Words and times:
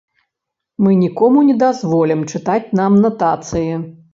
Мы 0.85 0.93
нікому 1.01 1.43
не 1.51 1.55
дазволім 1.65 2.25
чытаць 2.35 2.65
нам 2.81 2.99
натацыі. 3.07 3.71